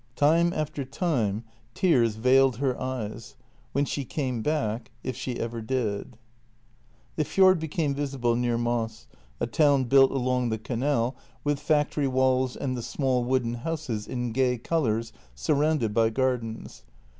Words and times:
Time 0.15 0.51
after 0.51 0.83
time 0.83 1.43
tears 1.75 2.15
veiled 2.15 2.55
her 2.55 2.75
eyes; 2.81 3.35
when 3.71 3.85
she 3.85 4.03
came 4.03 4.41
back— 4.41 4.89
if 5.03 5.15
she 5.15 5.39
ever 5.39 5.61
did.... 5.61 6.17
The 7.17 7.23
fjord 7.23 7.59
became 7.59 7.93
visible 7.93 8.35
near 8.35 8.57
Moss, 8.57 9.05
a 9.39 9.45
town 9.45 9.83
built 9.83 10.09
along 10.09 10.49
the 10.49 10.57
JENNY 10.57 10.79
235 10.79 10.79
canal, 10.79 11.15
with 11.43 11.59
factory 11.59 12.07
walls 12.07 12.55
and 12.55 12.75
the 12.75 12.81
small 12.81 13.23
wooden 13.23 13.53
houses 13.53 14.07
in 14.07 14.31
gay 14.31 14.57
colours 14.57 15.13
surrounded 15.35 15.93
by 15.93 16.09
gardens. 16.09 16.83